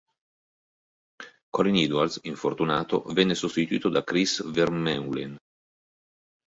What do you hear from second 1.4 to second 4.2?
Colin Edwards, infortunato, viene sostituito da